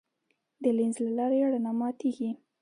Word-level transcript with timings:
د 0.63 0.63
لینز 0.77 0.97
له 1.05 1.11
لارې 1.17 1.37
رڼا 1.51 1.71
ماتېږي. 1.79 2.29